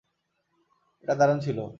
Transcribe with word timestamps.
এটা 1.03 1.13
দারুণ 1.15 1.39
ছিল। 1.39 1.57